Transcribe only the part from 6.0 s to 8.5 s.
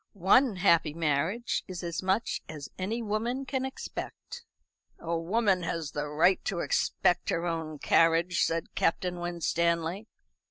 right to expect her own carriage,"